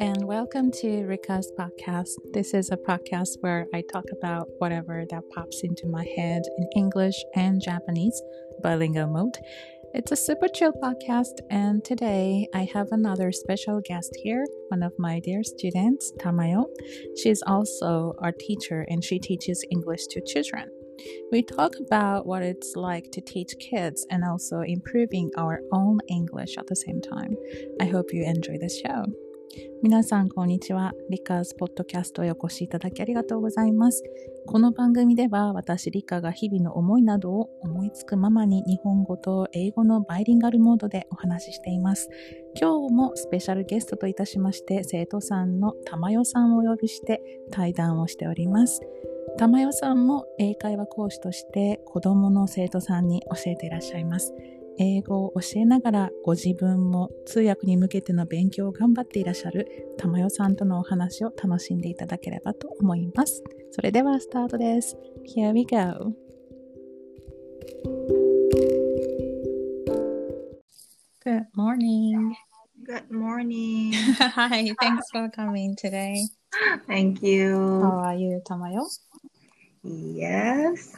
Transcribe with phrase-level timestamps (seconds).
[0.00, 2.08] and welcome to Rika's podcast.
[2.32, 6.66] This is a podcast where I talk about whatever that pops into my head in
[6.74, 8.18] English and Japanese,
[8.62, 9.36] bilingual mode.
[9.92, 14.94] It's a super chill podcast, and today I have another special guest here, one of
[14.98, 16.64] my dear students, Tamayo.
[17.22, 20.70] She's also our teacher and she teaches English to children.
[21.30, 26.56] We talk about what it's like to teach kids and also improving our own English
[26.56, 27.36] at the same time.
[27.82, 29.04] I hope you enjoy the show.
[29.82, 30.92] 皆さん、こんにちは。
[31.08, 34.04] リカーズポッドキャストへお越しいただきありがとうございます。
[34.46, 42.08] この番組では、私、リカが日々の思いなどを思いつくままに日本語と英語のバイリンガルモードでお話ししています。
[42.60, 48.80] 今日もスペシャルゲストといたしまして、生徒さんの玉代さんをお呼びして対談をしております。
[49.38, 54.34] 玉代さんも英会話講師として子供の生徒さんに教えていらっしゃいます。
[54.82, 63.44] 英語を教えながらご自分も通訳に向けての勉強を頑張っていらっしゃる玉代さんとのお話を楽しんでいただければと思います。
[63.72, 64.96] それではスタートです。
[65.36, 66.14] Here we go!
[71.22, 72.34] Good morning.
[72.86, 73.92] Good morning.
[73.92, 76.16] Hi, thanks for coming today.
[76.88, 77.82] Thank you.
[77.82, 78.88] How are you, Tamayo?
[79.84, 80.96] Yes.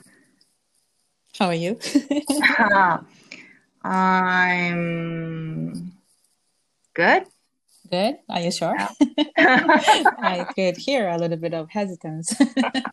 [1.37, 1.77] How are you?
[3.85, 5.73] I'm
[6.95, 7.25] good.
[7.91, 8.17] Good.
[8.31, 8.75] Are you sure?
[9.37, 12.33] I could hear a little bit of hesitance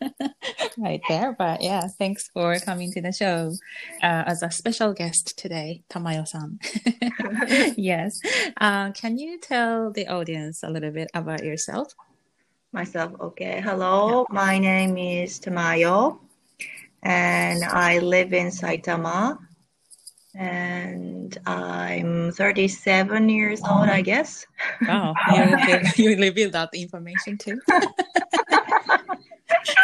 [0.76, 3.54] right there, but yeah, thanks for coming to the show
[4.02, 6.58] uh, as a special guest today, Tamayo-san.
[7.78, 8.20] yes.
[8.60, 11.94] Uh, can you tell the audience a little bit about yourself?
[12.72, 13.60] Myself, okay.
[13.64, 16.18] Hello, my name is Tamayo,
[17.02, 19.38] and I live in Saitama,
[20.34, 24.46] and I'm 37 years old, I guess.
[24.86, 27.60] Wow, you, you reveal that information too.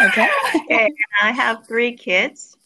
[0.03, 0.29] okay.
[0.55, 0.91] okay.
[1.23, 2.57] I have three kids,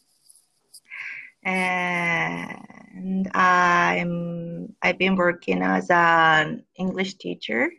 [1.42, 7.70] and I'm I've been working as an English teacher,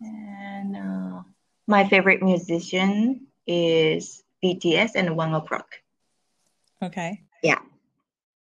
[0.00, 1.22] and uh,
[1.66, 5.68] my favorite musician is BTS and One Ok Rock.
[6.82, 7.22] Okay.
[7.42, 7.60] Yeah.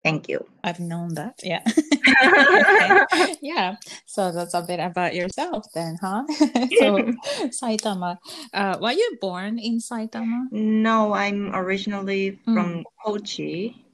[0.03, 0.45] Thank you.
[0.65, 1.39] I've known that.
[1.43, 1.63] Yeah.
[1.67, 3.37] okay.
[3.41, 3.77] Yeah.
[4.07, 6.25] So that's a bit about yourself then, huh?
[6.79, 6.99] so
[7.55, 8.19] Saitama.
[8.53, 10.51] Uh, were you born in Saitama?
[10.51, 13.85] No, I'm originally from Kochi.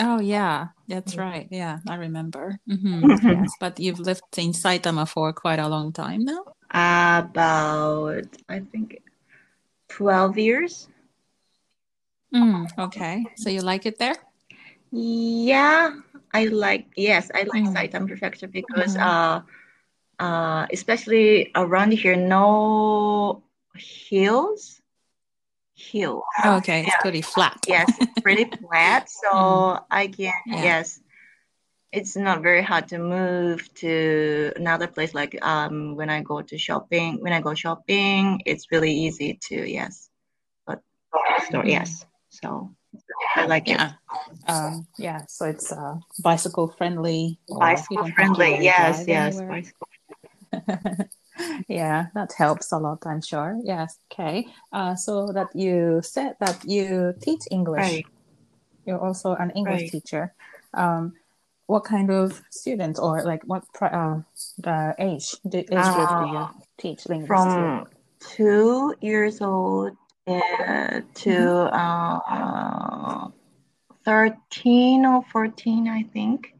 [0.00, 1.48] Oh yeah, that's right.
[1.50, 2.58] Yeah, I remember.
[2.68, 3.02] Mhm.
[3.02, 3.22] Mhm.
[3.22, 6.42] yes, but you've lived in Saitama for quite a long time now.
[6.70, 9.02] About I think
[9.88, 10.88] 12 years.
[12.34, 13.24] Mm, okay.
[13.36, 14.14] So you like it there?
[14.90, 15.90] Yeah,
[16.32, 17.74] I like yes, I like Mm.
[17.74, 19.02] Saitama Prefecture because Mhm.
[19.02, 19.40] uh
[20.22, 23.42] uh especially around here no
[23.76, 24.80] hills.
[25.74, 26.24] Hills.
[26.44, 27.58] Okay, it's pretty flat.
[27.68, 29.84] Yes, it's pretty flat, so Mm.
[29.90, 30.62] I can Yeah.
[30.62, 31.00] yes.
[31.90, 36.58] It's not very hard to move to another place like um when I go to
[36.58, 37.20] shopping.
[37.22, 40.10] When I go shopping, it's really easy to yes.
[40.66, 40.80] But
[41.46, 41.70] store, Mhm.
[41.72, 42.04] yes.
[42.28, 42.74] So
[43.36, 43.78] I like it.
[43.78, 43.92] Yeah.
[44.46, 45.22] Um, yeah.
[45.28, 47.38] So it's uh, bicycle friendly.
[47.48, 49.38] Bicycle to friendly, yes, yes.
[51.68, 53.60] Yeah, that helps a lot, I'm sure.
[53.62, 53.96] Yes.
[54.10, 54.46] Okay.
[54.72, 57.78] Uh, so that you said that you teach English.
[57.80, 58.06] Right.
[58.84, 59.90] You're also an English Right.
[59.92, 60.34] teacher.
[60.74, 61.12] Um,
[61.66, 64.22] what kind of students or like what pri- uh,
[64.58, 67.34] the age, the age group do you Uh, teach English to?
[67.34, 67.86] From
[68.18, 69.96] two years old
[70.28, 72.34] uh, to Mm-hmm.
[72.34, 73.28] uh,
[74.04, 76.54] 13 or 14, I think.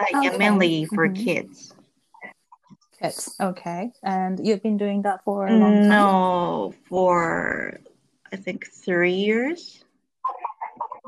[0.00, 0.38] Uh, yeah, Okay.
[0.38, 1.16] mainly for Mhm.
[1.24, 1.74] kids.
[3.00, 3.34] Kids.
[3.40, 3.90] Okay.
[4.02, 5.88] And you've been doing that for a long time?
[5.90, 7.78] No, for
[8.32, 9.84] I think three years.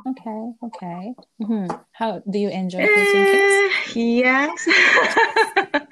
[0.06, 0.52] Okay.
[0.64, 1.14] Okay.
[1.40, 1.80] Mhm.
[1.92, 3.54] How do you enjoy teaching kids?
[3.96, 4.68] Eh, yes.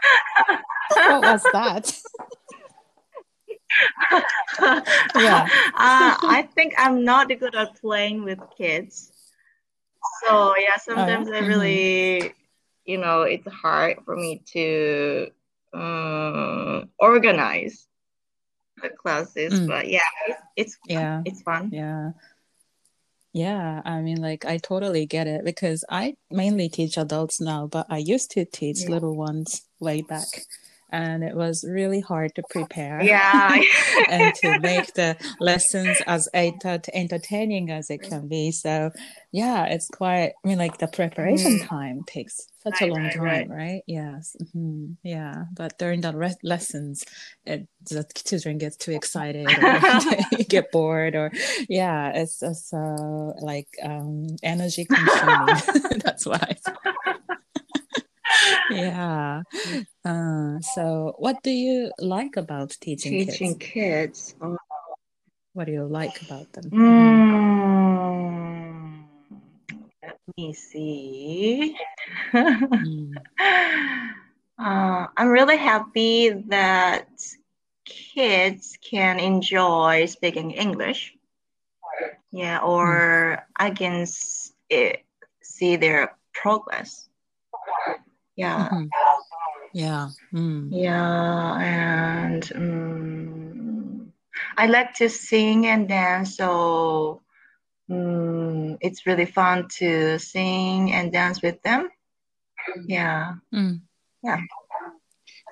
[1.09, 1.97] What was that?
[4.61, 5.49] Yeah.
[5.75, 9.11] Uh, I think I'm not good at playing with kids.
[10.25, 12.35] So yeah, sometimes I really,
[12.85, 15.29] you know, it's hard for me to
[15.75, 17.89] um, organize
[18.81, 19.55] the classes.
[19.55, 19.67] Mm.
[19.67, 21.23] But yeah, it's it's, Yeah.
[21.25, 21.71] it's fun.
[21.73, 22.13] Yeah.
[23.33, 27.87] Yeah, I mean, like, I totally get it because I mainly teach adults now, but
[27.89, 28.91] I used to teach Yeah.
[28.91, 30.29] little ones way back.
[30.93, 33.03] And it was really hard to prepare.
[33.03, 33.61] Yeah.
[34.09, 38.53] and to make the lessons as enter- entertaining as it can be.
[38.53, 38.91] So,
[39.33, 41.67] yeah, it's quite, I mean, like the preparation Mm.
[41.67, 43.49] time takes such Right, a long right, time, right.
[43.51, 43.83] right?
[43.87, 44.37] Yes.
[44.53, 45.47] hmm Yeah.
[45.57, 47.05] But during the re- lessons,
[47.45, 51.33] it, the children get too excited or get bored or,
[51.69, 55.57] yeah, it's just uh, like um, energy consuming.
[56.05, 56.57] That's why.
[58.77, 59.43] Yeah.
[60.05, 63.39] Uh, so, what do you like about teaching, kids?
[63.39, 63.73] Teaching kids?
[63.73, 64.35] kids.
[64.43, 64.57] Oh.
[65.53, 66.71] What do you like about them?
[66.71, 69.05] Mm,
[70.03, 71.77] let me see.
[72.35, 73.15] Mm.
[74.59, 77.09] Uh, I'm really happy that
[77.85, 81.15] kids can enjoy speaking English.
[82.31, 84.07] Yeah, or I can
[84.71, 84.97] eh,
[85.43, 87.09] see their progress.
[88.37, 88.89] Yeah, Mhm.
[89.75, 90.09] Yeah.
[90.33, 90.69] Mm.
[90.71, 94.07] yeah, and mm,
[94.57, 97.23] I like to sing and dance, so
[97.91, 101.89] mm, it's really fun to sing and dance with them.
[102.87, 103.35] Yeah.
[103.53, 103.83] Mm.
[104.23, 104.41] Yeah.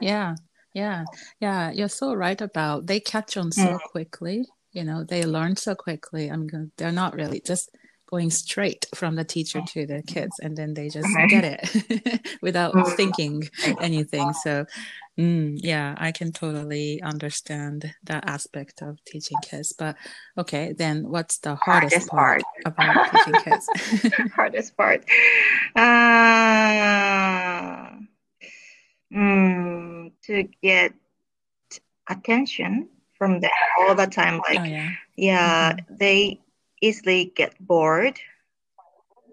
[0.00, 0.34] Yeah.
[0.74, 1.04] Yeah.
[1.40, 1.70] Yeah.
[1.72, 3.80] You're so right about they catch on so Mm.
[3.90, 4.46] quickly.
[4.72, 6.30] You know, they learn so quickly.
[6.30, 7.70] i'm mean, they're not really just
[8.10, 11.30] going straight from the teacher to the kids and then they just Right.
[11.30, 12.96] get it without Mm.
[12.96, 13.48] thinking
[13.80, 14.32] anything.
[14.32, 14.66] So,
[15.18, 19.72] mm, yeah, I can totally understand that aspect of teaching kids.
[19.72, 19.96] But
[20.36, 22.66] okay, then what's the hardest, Hardest part part.
[22.66, 23.70] about teaching kids?
[24.34, 25.04] hardest part.
[25.76, 25.80] Uh,
[29.14, 30.92] mm, to get
[32.08, 34.40] attention from them all the time.
[34.40, 34.88] oh, Like, yeah.
[35.16, 36.40] yeah, they
[36.80, 38.18] easily get bored.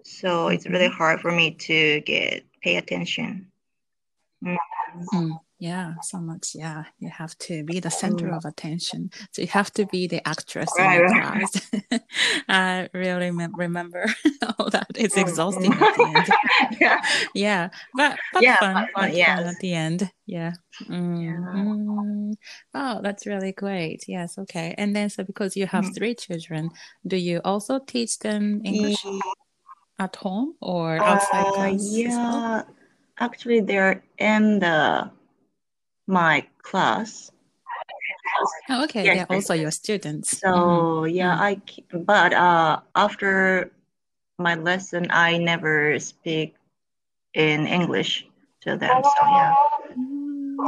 [0.04, 3.50] So it's really hard for me to get pay attention.
[4.44, 5.38] Mm.
[5.60, 6.54] Yeah, so much.
[6.54, 8.36] Yeah, you have to be the center Mm.
[8.36, 9.10] of attention.
[9.32, 12.02] So you have to be the actress Right, right.
[12.48, 14.06] I really mem- remember
[14.58, 14.86] all that.
[14.94, 16.28] It's exhausting at the end.
[16.80, 17.00] yeah.
[17.34, 20.10] Yeah, but but Yeah, fun, but fun, but fun at the end.
[20.26, 20.52] Yeah.
[20.88, 22.34] Mm, Yeah.
[22.74, 24.04] Oh, that's really great.
[24.06, 24.38] Yes.
[24.38, 24.74] Okay.
[24.78, 25.94] And then so because you have Mhm.
[25.94, 26.70] three children,
[27.06, 29.20] do you also teach them English E-
[29.98, 32.06] at home or outside Uh, class well?
[32.06, 32.62] yeah,
[33.18, 35.10] actually, they're in the
[36.08, 37.30] my class.
[38.70, 39.04] Oh, okay.
[39.04, 40.40] Yes, They're also your students.
[40.40, 40.48] So
[41.04, 41.14] Mhm.
[41.14, 41.46] yeah, Mm.
[41.48, 41.60] I
[41.92, 43.70] but uh after
[44.38, 46.56] my lesson, I never speak
[47.34, 48.26] in English
[48.62, 49.02] to them.
[49.04, 49.54] So yeah,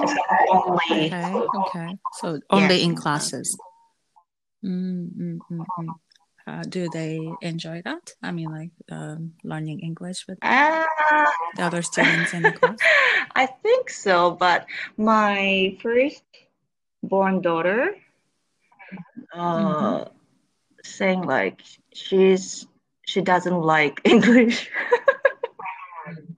[0.01, 0.17] just
[0.53, 1.99] only Okay, okay.
[2.21, 3.57] So only in classes.
[4.63, 5.95] Mm, mm, mm, mm.
[6.51, 8.11] Uh, do they enjoy that?
[8.23, 10.83] I mean, like um, learning English with Ah,
[11.55, 12.79] the other students in the class?
[13.37, 14.67] I think so, but
[14.97, 16.25] my first
[17.05, 17.95] born daughter,
[19.33, 20.07] uh,
[20.83, 21.63] saying like
[21.95, 22.67] she's
[23.07, 24.69] she doesn't like English.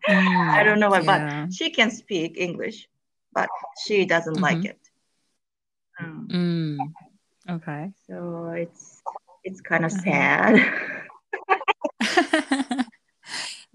[0.09, 1.47] I don't know why, Mm, yeah.
[1.47, 2.87] but she can speak English,
[3.33, 3.49] but
[3.87, 4.77] she doesn't like Mhm.
[4.77, 4.81] it.
[6.01, 6.93] Um, Mm,
[7.49, 7.93] okay.
[8.07, 8.92] so it's
[9.45, 10.03] it's kind of Uh-huh.
[10.05, 10.73] sad.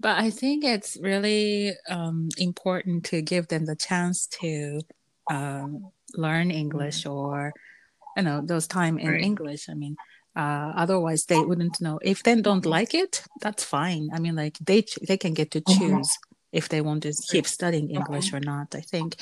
[0.00, 4.80] but I think it's really um, important to give them the chance to
[5.30, 7.52] um, learn English or,
[8.16, 9.22] you know, those time in Right.
[9.22, 9.68] English.
[9.68, 9.96] I mean,
[10.36, 11.98] uh, otherwise they wouldn't know.
[12.02, 14.10] If they don't like it, that's fine.
[14.12, 15.78] I mean, like they they can get to Mhm.
[15.78, 16.18] choose
[16.52, 18.74] if they want to keep studying English or not.
[18.74, 19.16] I think.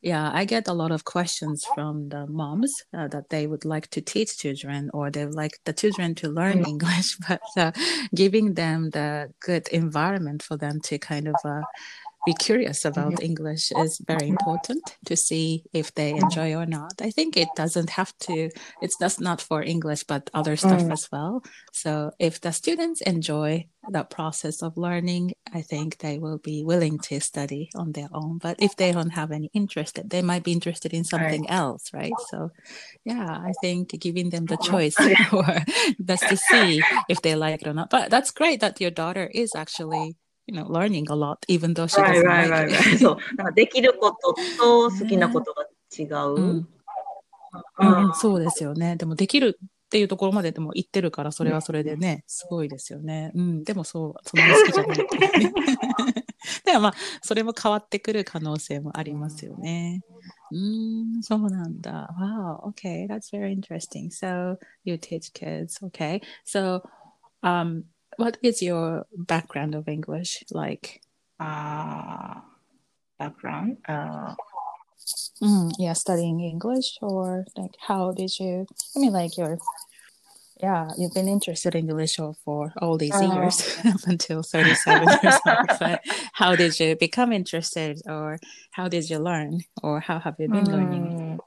[0.00, 3.88] Yeah, I get a lot of questions from the moms uh, that they would like
[3.90, 6.68] to teach children or they would like the children to learn Mm.
[6.68, 7.72] English, but uh,
[8.14, 11.62] giving them the good environment for them to kind of uh,
[12.28, 15.46] be curious about English is very important to see
[15.80, 16.94] if they enjoy or not.
[17.08, 18.34] I think it doesn't have to,
[18.84, 20.92] it's just not for English, but other stuff Mm.
[20.96, 21.32] as well.
[21.72, 21.90] So
[22.28, 23.50] if the students enjoy
[23.96, 25.24] the process of learning,
[25.58, 28.38] I think they will be willing to study on their own.
[28.46, 32.12] But if they don't have any interest, they might be interested in something else, right?
[32.30, 32.50] So,
[33.04, 34.96] yeah, I think giving them the choice
[35.32, 35.48] or
[36.10, 37.88] just to see if they like it or not.
[37.96, 40.16] But that's great that your daughter is actually,
[40.48, 42.74] you know, learning a lot, even though she doesn't right, like right, it.
[42.74, 42.98] right.
[42.98, 46.34] そう、なんかできることと好きなことが違う。
[46.34, 46.68] うん
[48.14, 48.96] そうですよね。
[48.96, 53.32] でもできるっていうところまででも言ってるから、それはそれでね、すごいですよね。
[53.34, 54.98] うん、でもそう、そんなに好きじゃない。
[56.64, 60.02] でもまあ、それも変わってくる可能性もありますよね。
[60.50, 62.14] うん、そうなんだ。
[62.18, 64.10] Wow, okay, that's very interesting.
[64.10, 66.20] So, you teach kids, okay.
[66.44, 66.82] So,
[67.42, 67.84] um,
[68.18, 71.00] what is your background of English like?
[71.40, 72.34] uh,
[73.18, 73.78] background.
[73.88, 74.34] Uh,
[75.40, 78.66] Mm, yeah, studying English or like how did you?
[78.94, 79.58] I mean, like you're,
[80.60, 85.40] yeah, you've been interested in English for all these uh, years up until 37 years
[85.46, 85.58] old.
[85.78, 86.02] But
[86.34, 88.38] how did you become interested, or
[88.72, 91.40] how did you learn, or how have you been mm, learning?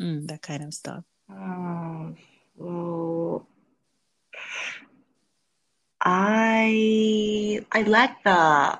[0.00, 1.04] Mm, that kind of stuff.
[1.28, 2.16] Um,
[2.56, 3.23] well,
[6.04, 8.78] I I like the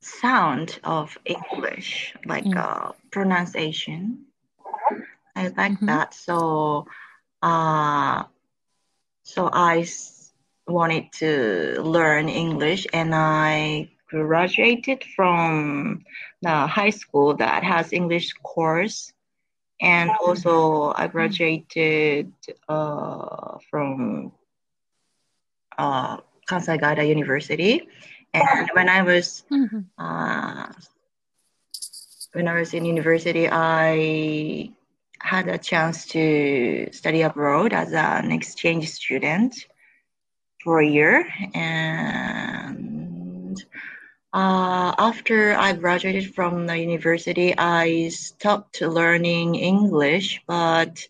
[0.00, 2.56] sound of English, like mm.
[2.56, 4.24] uh, pronunciation.
[5.34, 5.86] I like mm-hmm.
[5.86, 6.14] that.
[6.14, 6.86] So,
[7.42, 8.24] uh,
[9.22, 9.86] so I
[10.66, 16.04] wanted to learn English, and I graduated from
[16.40, 19.12] the high school that has English course,
[19.80, 22.32] and also I graduated
[22.66, 24.32] uh, from
[25.76, 26.16] uh,
[26.46, 27.88] Kansai Gaida University.
[28.32, 29.80] And when I was mm-hmm.
[29.98, 30.72] uh,
[32.32, 34.70] when I was in university, I
[35.18, 39.56] had a chance to study abroad as an exchange student
[40.62, 41.26] for a year.
[41.54, 43.64] And
[44.32, 50.42] uh, after I graduated from the university, I stopped learning English.
[50.46, 51.06] But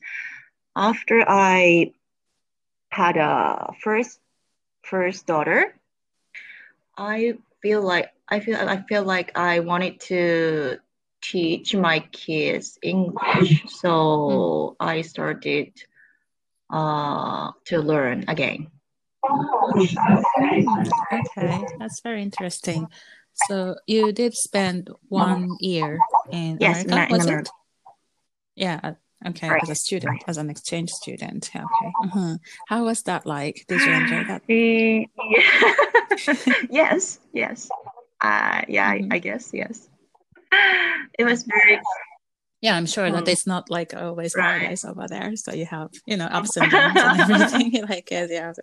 [0.77, 1.93] after I
[2.91, 4.21] had a first
[4.87, 5.75] first daughter,
[6.97, 10.79] I feel like I feel I feel like I wanted to
[11.23, 15.73] teach my kids English, so I started
[16.71, 18.71] uh, to learn again.
[21.13, 22.89] Okay, that's very interesting.
[23.49, 25.99] So you did spend one year
[26.33, 27.51] in yes, America, in, in America.
[27.51, 27.93] It?
[28.57, 29.63] Yeah, Okay, right.
[29.63, 30.25] as a student, right.
[30.27, 31.51] as an exchange student.
[31.55, 31.93] Okay.
[32.05, 32.35] Mm-hmm.
[32.69, 33.65] How was that like?
[33.67, 34.43] Did you enjoy that?
[36.71, 37.71] yes, yes.
[38.21, 39.13] Uh, yeah, mm-hmm.
[39.13, 39.89] I, I, guess, yes.
[41.19, 41.81] It was very.
[42.61, 43.29] Yeah, I'm sure that mm.
[43.29, 44.59] it's not like always right.
[44.59, 45.37] holidays over there.
[45.37, 48.57] So you have, you know, ups and downs and everything, like as you have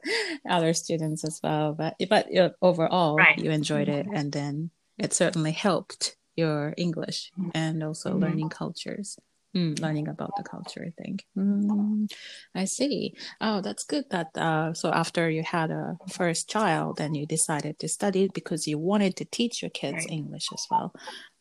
[0.49, 1.73] other students as well.
[1.73, 7.83] But but know, overall, you enjoyed it, and then it certainly helped your English and
[7.83, 8.23] also mm-hmm.
[8.23, 9.17] learning cultures.
[9.55, 11.25] Mm, learning about the culture, I think.
[11.37, 12.11] Mm,
[12.55, 13.13] I see.
[13.39, 14.05] Oh, that's good.
[14.09, 18.67] That uh, so after you had a first child, then you decided to study because
[18.67, 20.05] you wanted to teach your kids.
[20.09, 20.93] English as well.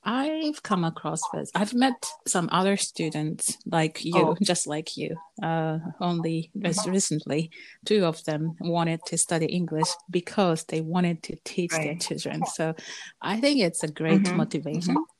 [0.04, 1.50] I've come across this.
[1.54, 4.36] I've met some other students like you, oh.
[4.42, 5.16] just like you.
[5.40, 6.90] Uh, only mm-hmm.
[6.90, 7.50] recently,
[7.84, 11.84] two of them wanted to study English because they wanted to teach right.
[11.84, 12.44] their children.
[12.46, 12.74] So,
[13.20, 14.36] I think it's a great mm-hmm.
[14.36, 14.94] motivation.
[14.94, 15.11] Mm-hmm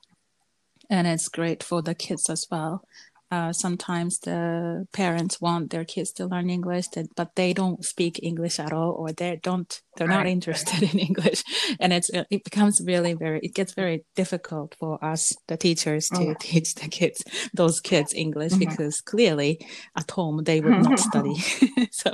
[0.92, 2.84] and it's great for the kids as well.
[3.30, 6.84] Uh, sometimes the parents want their kids to learn English,
[7.16, 11.42] but they don't speak English at all, or they don't, they're not interested in English,
[11.80, 16.22] and it's it becomes really very, it gets very difficult for us, the teachers, to
[16.22, 16.34] oh.
[16.38, 18.68] teach the kids, those kids English, mm-hmm.
[18.68, 21.36] because clearly at home they would not study,
[21.90, 22.12] so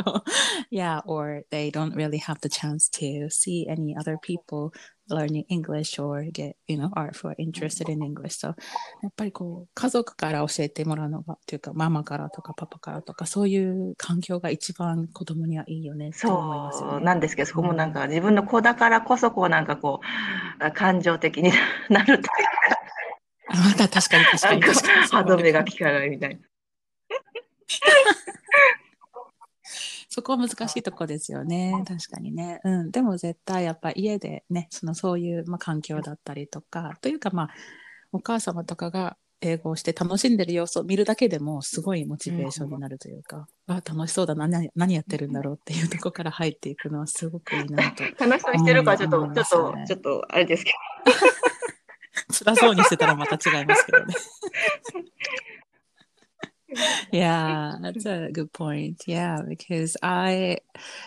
[0.71, 4.73] yeah, or they don't really have the chance to see any other people
[5.11, 8.39] learning English or get, you know, are for interested in English.
[8.39, 8.49] So,
[9.03, 20.01] やっぱりこう、家族から教えてもらうのが、というか、ママからとかパパからとか、そういう環境が一番子供にはいいよねって思いますよ、ね、そうなんですけど、そこもなんか、自分の子だからこそ、こうなんかこ
[20.61, 21.53] う、感情的に
[21.89, 22.31] なるというか。
[23.51, 25.07] また確かに確かに確かに。
[25.07, 26.41] 歯止めが効かないみたいな。
[30.19, 31.73] そこは難しいとこですよね。
[31.87, 32.61] 確かにね。
[32.65, 32.91] うん。
[32.91, 37.49] でも絶対やっぱ家でね、そのそういう、まあ、環境だったりとか、というかまあ、
[38.11, 54.15] お母様とかが英語をして楽しんでる様子を見るだけでもすごいモチベーションになるというか、うん、あ楽しそうだな何何やってるんだろうっていうとこから入っていくのはすごくいいなと 楽しそうにしてるかちょっと、ね、ちょっとちょっとあれですけど 辛そうにしてたらまた違いますけどね
[57.13, 59.03] yeah, that's a good point.
[59.07, 60.59] Yeah, because I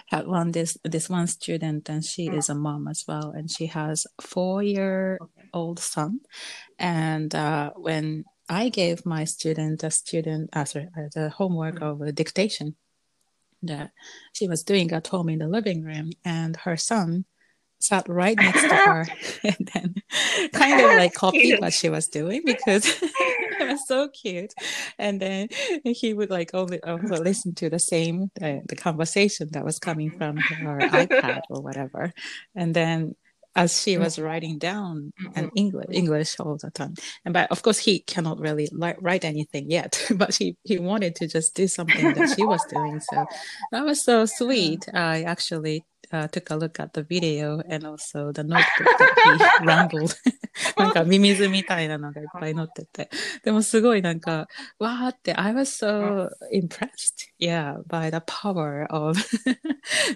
[0.08, 3.68] had one this this one student and she is a mom as well and she
[3.68, 5.20] has four year
[5.54, 6.22] old son.
[6.80, 11.84] And uh, when I gave my student a student uh, sorry, uh, the homework mm.
[11.84, 12.76] of a dictation
[13.64, 13.92] that
[14.34, 17.26] she was doing at home in the living room and her son
[17.80, 19.06] sat right next to her
[19.44, 19.96] and then
[20.54, 23.02] kind of like copied what she was doing because
[23.62, 24.54] it was so cute.
[24.98, 25.48] And then
[25.84, 30.12] he would like only also listen to the same uh, the conversation that was coming
[30.12, 32.14] from her iPad or whatever.
[32.56, 33.16] And then
[33.56, 35.58] as she was writing down an mm-hmm.
[35.58, 36.96] English English all the time.
[37.26, 41.16] And but of course he cannot really li- write anything yet, but he he wanted
[41.18, 43.00] to just do something that she was doing.
[43.00, 43.26] So
[43.72, 44.88] that was so sweet.
[44.94, 49.66] I actually uh, took a look at the video and also the notebook that he
[49.66, 50.16] rambled
[50.78, 53.10] なんかミミズみたいなのがいっぱい乗ってて。
[53.44, 54.48] でもすごいなんか、
[54.80, 59.18] わーって、I was so impressed, yeah, by the power of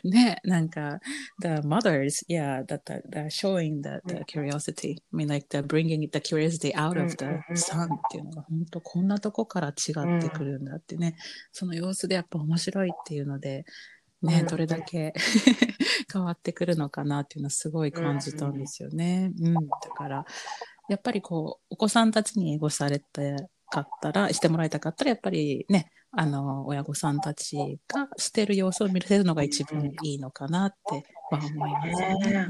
[0.04, 1.00] ね、なんか、
[1.42, 5.02] the mothers, yeah, that, that, that showing the, the curiosity.
[5.14, 7.26] I mean, like, the bringing the curiosity out of the
[7.56, 11.16] sun っていうのが、本当こんなとこから違ってくるんだってね、
[11.52, 13.66] その様子でやっぱ面白いっていうので、
[14.22, 15.14] ね、どれだけ
[16.12, 19.32] 変わってくるのかなっていうのはすごい感じたんですよね。
[19.40, 19.62] うん、だ
[19.96, 20.26] から、
[20.90, 23.36] やっぱりこう、お子さんたちに英語されて
[23.70, 27.58] かったら、してもらいたかったら、やっぱりね、あの、親御さんたち
[27.88, 32.48] がしてる様子を見せるのが一番いいのかなっては思いますね。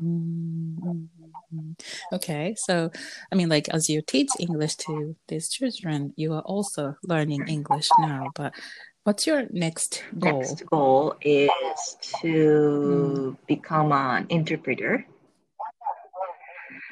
[0.00, 1.08] うん。
[2.12, 2.90] Okay, so
[3.30, 7.88] I mean, like as you teach English to these children, you are also learning English
[7.98, 8.30] now.
[8.34, 8.52] But
[9.04, 10.38] What's your next goal?
[10.38, 11.50] Next goal is
[12.20, 13.36] to mm.
[13.48, 15.04] become an interpreter.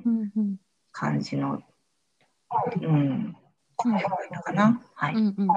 [0.91, 1.63] 感じの、
[2.81, 3.37] うん、うん、
[4.43, 4.81] かな？
[4.95, 5.15] はい。
[5.15, 5.49] うんうんうん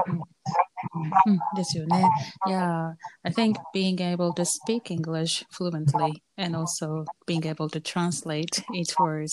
[1.56, 2.04] ですよね。
[2.46, 2.94] Yeah,
[3.24, 8.98] I think being able to speak English fluently and also being able to translate each
[8.98, 9.28] word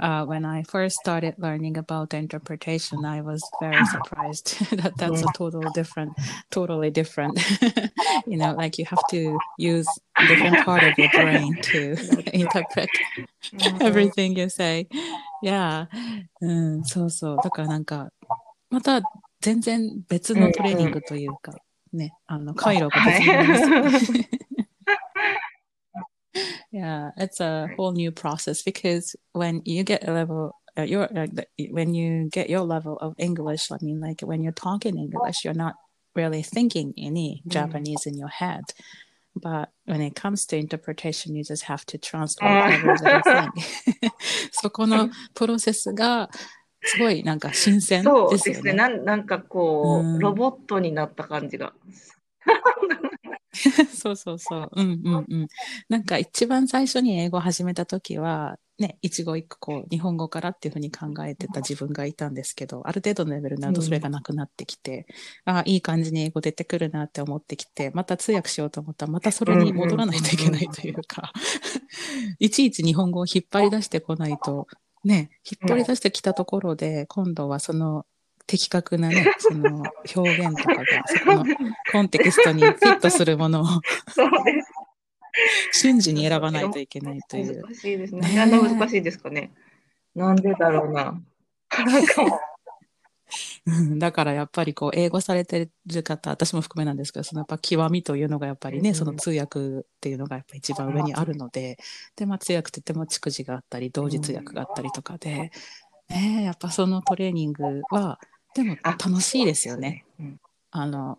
[0.00, 5.26] uh, when I first started learning about interpretation, I was very surprised that that's a
[5.34, 6.14] total different,
[6.50, 7.38] totally different.
[8.26, 11.96] you know, like you have to use a different part of your brain to
[12.32, 12.88] interpret
[13.80, 14.88] everything you say.
[15.42, 15.86] Yeah.
[16.40, 17.36] うん、そうそう。
[17.42, 18.10] だからなんか、
[18.70, 19.00] また
[19.45, 21.53] 全然別のトレーニングというか、
[21.93, 23.47] ね、あの、回路が別になり
[23.91, 24.29] ますよね。
[26.71, 31.27] yeah, it's a whole new process because when you get a level, uh, your uh,
[31.69, 35.53] when you get your level of English, I mean, like when you're talking English, you're
[35.53, 35.75] not
[36.15, 37.51] really thinking any mm.
[37.51, 38.63] Japanese in your head.
[39.35, 44.11] But when it comes to interpretation, you just have to translate every little thing.
[44.51, 46.31] そこのプロセスが
[46.85, 48.37] すごいなんか新鮮ですよね。
[48.37, 48.73] そうですね。
[48.73, 51.73] なんなんかこう、うん、ロボットになった感じが。
[53.93, 54.69] そうそうそう。
[54.75, 55.47] うんうんうん。
[55.89, 65.07] なんか一番最初に英語を始めた時は、ね、一語一句こう、日本語からっていうふうに考えてた自分がいたんですけど、ある程度のレベルになるとそれがなくなってきて、
[65.45, 71.31] うん、ああ、いい感じに英語出てくるなって思ってきて、また通訳しようと思ったら、またそれに戻らないといけないというか、
[72.39, 74.67] いちいち日本語を引っ張り出してこないと、
[75.05, 78.05] ね、引っ張り出してきたところで、今度はその
[78.47, 79.83] 的確なね、 その
[80.15, 81.45] 表現とかが、そこの
[81.91, 84.61] コンテキストにフィットするものをそうで
[85.71, 85.79] す。
[85.79, 87.61] 瞬時に選ばないといけないという。
[87.61, 88.35] 難しいですね。
[88.35, 89.51] なんで難しいですかね。
[90.15, 91.21] なんでだろうな。
[91.77, 92.54] なんか
[93.97, 101.77] だからやっぱりこう英語されてる方、私も含めなんですけど、そのやっぱ極みというのがやっぱりね、その通訳っていうのがやっぱ一番上にあるので、
[102.15, 105.51] で、まあ通訳って言っても蓄字があったり、同時通訳があったりとかで、
[106.09, 108.19] ね、やっぱそのトレーニングは、
[108.53, 110.05] でも楽しいですよね。
[110.69, 111.17] あの、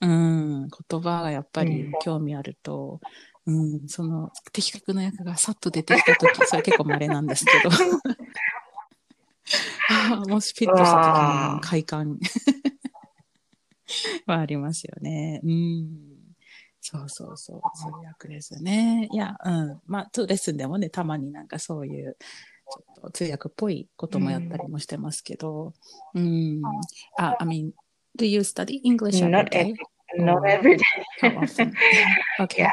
[0.00, 3.00] うん、言葉がやっぱり興味あると、
[3.46, 7.70] うん、その的確な役がさっと出てきたとき、それ結構稀なんですけど。
[10.28, 12.18] もしフィットした時の快感
[14.26, 15.40] はありますよね。
[15.44, 16.26] うん。
[16.80, 19.08] そうそうそう、通訳ですね。
[19.10, 19.80] いや、うん。
[19.86, 22.16] まあ、レッスンでもね、たまになんかそういう、
[22.70, 25.72] ちょっと通訳っぽいこともやったりもしてますけど、
[26.14, 26.62] うん。
[27.16, 27.72] あ、I mean,
[28.16, 29.74] do you study English every day?
[30.18, 30.84] Not every day.
[32.38, 32.66] Okay.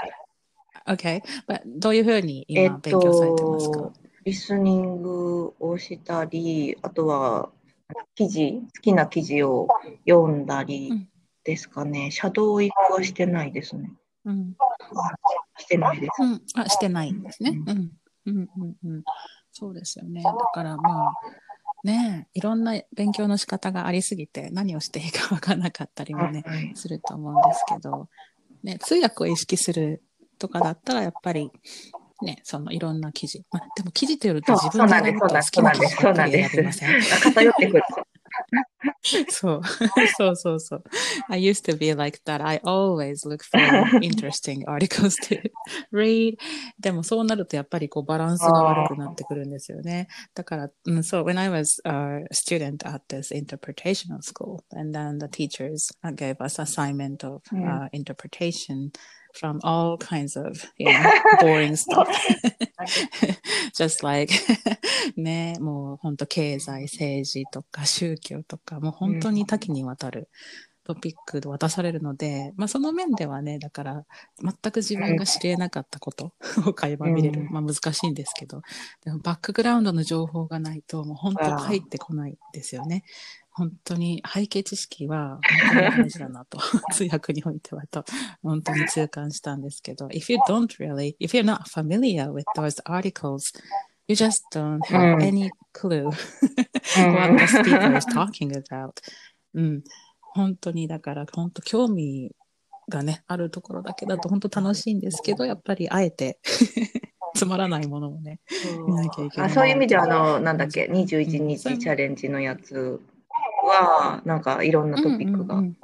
[0.87, 1.21] Okay.
[1.47, 3.91] But どういうふうに今勉強されてますか、
[4.25, 7.49] リスニングをしたり、あとは
[8.15, 9.67] 記事、好きな記事を
[10.07, 11.07] 読んだり
[11.43, 12.05] ですかね。
[12.05, 13.91] うん、シャドーイクはしてないですね。
[14.25, 14.55] うん、
[15.57, 16.23] してないです。
[16.23, 17.51] うん、あ、してないんですね。
[17.65, 17.91] うん。
[18.25, 19.03] うん、うん、うん。
[19.51, 20.23] そうですよね。
[20.23, 21.13] だからまあ、
[21.83, 26.43] ねいろんな勉強の仕方がありすぎて何をしていいか分からなかったりもね、
[26.75, 28.07] すると思うんですけど、
[28.63, 30.01] ね、通訳を意識する
[30.39, 31.51] とかだったらやっぱり
[32.23, 33.43] ね、そのいろんな記事。
[33.51, 37.01] まあ、でも記事というと自分で好きな記事ばっかり選びません。
[37.01, 37.83] 偏ってくる。
[39.29, 39.61] そう。
[40.17, 40.83] そうそうそう。
[41.29, 42.43] I used to be like that.
[42.43, 43.59] I always look for
[44.01, 45.41] interesting articles to
[45.91, 46.37] read.
[46.79, 50.07] でもそうなるとやっぱりこうバランスが悪くなってくるんですよね。
[50.33, 57.25] だから、うん、そう、when I was a student at this interpretational school, and then the teachers gave us assignment
[57.27, 58.91] of uh, interpretation,
[59.33, 62.07] from all kinds of you know, boring stuff.
[63.73, 64.31] Just like
[65.17, 70.29] ね、もう本当経済、政治とか宗教とか、もう本当に多岐にわたる
[70.85, 74.05] トピックで渡されるので、まあその面ではね、だから
[74.39, 76.33] 全く自分が知り得なかったこと
[76.65, 77.47] を会話見れる。
[77.49, 78.61] まあ難しいんですけど、
[79.03, 83.03] でもバックグラウンドの情報がないともう本当入ってこないですよね。
[83.55, 85.39] 本当に背景知識は
[85.71, 86.57] 本当に大事だなと、
[86.91, 88.03] 通訳においてはと、
[88.41, 93.53] 本当に痛感したんですけど、if you don't really, if you're not familiar with those articles,
[94.07, 96.13] you just don't have any clue what
[97.37, 98.93] the speaker is talking about.
[99.53, 99.83] うん、
[100.19, 102.31] 本当にだから本当興味
[102.89, 106.39] がね、あるところだけだと本当楽しいんですけど、やっぱりあえて
[107.35, 108.39] つまらないものをね、
[108.87, 109.49] 見なきゃいけない。
[109.51, 112.99] あそういう意味では、あの、なんだっけ、21日チャレンジのやつ
[113.63, 115.55] は、なんかいろんなトピックが。
[115.55, 115.77] うんうんうん、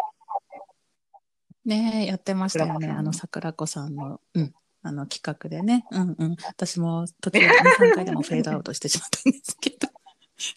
[1.66, 2.90] ねやってましたよね。
[2.90, 5.86] あの、桜子さんの、うん、あの企画でね。
[5.92, 6.36] うんうん。
[6.48, 7.50] 私も途中2、
[7.92, 9.99] 3回でもフェードアウトしてしまったんですけど。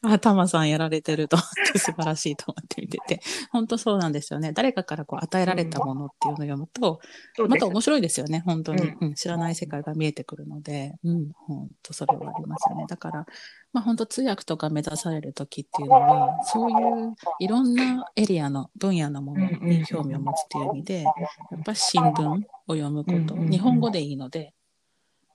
[0.02, 4.52] あ、タマさんやられてると思って 素晴らしいと思って見てて、本当そうなんですよね。
[4.52, 7.00] 誰かからこう与えられたものっていうのを読むと、
[7.38, 12.86] うん、また面白いですよね、本当に、うん、うん、知らない世界が見えてくるので、うん、本当それはありますよね。
[12.88, 13.26] だから、
[13.72, 21.10] まあ本当通訳とか目指される時っていうのは、そういういろんなエリアの分野のものに興味を持つっていう意味で、や
[21.58, 22.28] っぱ新聞
[22.66, 24.54] を読むこと、日本語でいいので、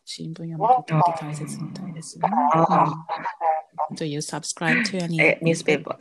[0.09, 2.33] 新聞読むことって大切みたいですよね。
[3.89, 5.97] うん、Do you subscribe to any え、ニュースペーパー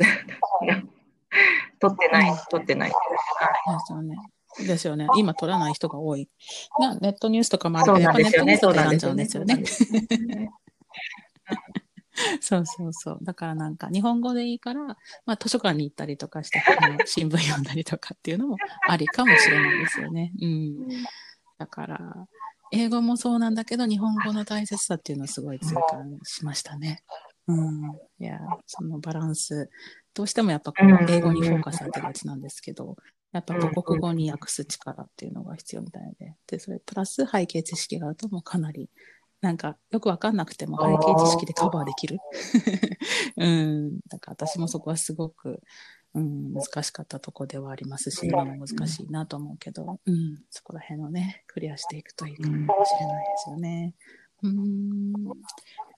[1.80, 2.90] 取ってない、取ってない。
[2.90, 2.94] で
[3.84, 4.16] すよね。
[4.64, 5.08] ですよね。
[5.16, 6.28] 今取らない人が多い。
[6.78, 9.64] なネットニュースとかもあるけど、やっぱネットニュース選んじゃうんですよね。
[12.40, 13.18] そうそうそう。
[13.22, 16.62] だからなんか日本語でいいから、まあ図書館に行ったりとかして、
[17.06, 18.56] 新聞読んだりとかっていうのも
[18.88, 20.32] ありかもしれないですよね。
[20.40, 20.86] うん。
[21.58, 22.28] だから、
[22.72, 27.02] 英語もそうなんだけど、日本語の大切さっていうのをすごい痛感しましたね。
[27.46, 27.92] うん。
[28.18, 29.70] いや、そのバランス、
[30.14, 32.96] どうしてもやっぱこう、英語にフォーカスされてがちなんですけど、
[33.33, 38.90] やっぱ母国語に訳す力っていうのが必要みたいで、で、それプラス背景知識があるともうかなり、
[39.40, 42.18] なんかよくわかんなくても背景知識でカバーできる。
[43.37, 44.00] うん。
[44.09, 45.61] だから私もそこはすごく、
[46.16, 53.94] うん、難しかったとこではありますし、今も難しいなと思うけど、うん、そこら辺をね、クリアしていくといいかもしれないですよね。
[54.42, 55.12] うん、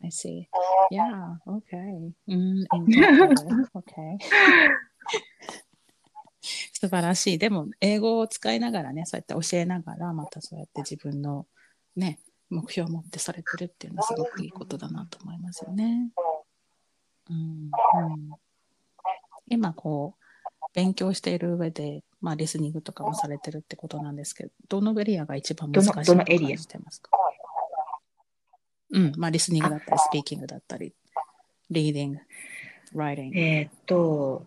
[0.03, 0.49] I see.
[0.91, 2.13] Yeah, okay.
[2.27, 4.19] うん、okay.
[6.73, 7.39] 素晴らしい。
[7.39, 11.47] でも、英語を使いながらね、そうやって教えながら、またそうやって自分の
[11.95, 12.19] ね、
[12.51, 16.11] 目標を持ってされてるっていうのはすごくいいことだなと思いますよね。
[17.31, 18.48] うん、うん
[19.49, 20.25] 今こう、
[20.75, 27.11] 勉強している上で、まあ、リスニングとかもされてるってことなんですけど、どのエリアが一番難しいと感じてますか？
[28.91, 30.95] うん、まあ、リスニングだったり、スピーキングだったり、
[31.71, 32.21] リーディング、
[32.95, 33.39] ライティング。
[33.39, 34.47] えっと、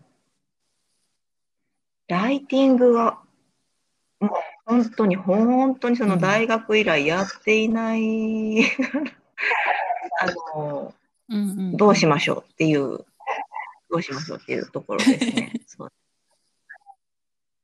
[2.08, 3.20] ライティングは、
[4.20, 4.30] もう
[4.66, 8.64] 本当に、本当にその大学以来やっていない、うん、
[10.20, 10.94] あの、
[11.28, 11.40] うんう
[11.74, 13.04] ん、どうしましょうっていう
[13.92, 15.52] どうしましょうっていうところですね。
[15.68, 15.92] そう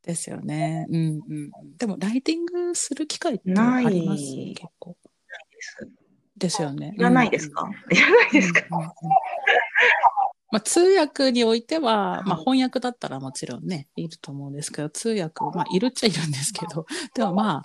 [0.03, 0.87] ですよね。
[0.91, 1.51] うんうん。
[1.77, 4.23] でも、ライティングする機会ってあります？
[4.55, 4.97] 結構。
[5.03, 5.89] です。
[6.37, 6.95] ですよね。
[6.97, 8.67] いらないですか、いらないですか、
[10.51, 17.65] まあ、通訳においては、まあ、はい翻訳だったらもちろんね、いると思うんですけど、通訳、まあ、いるっちゃいるんですけど、でもま